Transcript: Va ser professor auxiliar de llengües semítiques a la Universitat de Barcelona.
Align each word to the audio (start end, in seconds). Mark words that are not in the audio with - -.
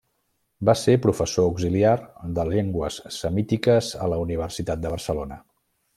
Va 0.69 0.73
ser 0.83 0.95
professor 1.03 1.49
auxiliar 1.49 1.93
de 2.39 2.47
llengües 2.53 2.99
semítiques 3.19 3.93
a 4.07 4.11
la 4.15 4.19
Universitat 4.27 4.83
de 4.87 4.95
Barcelona. 4.97 5.39